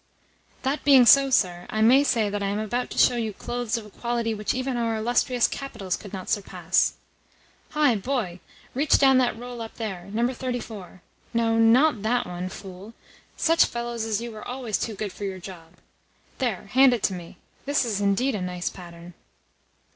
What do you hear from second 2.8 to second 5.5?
to show you clothes of a quality which even our illustrious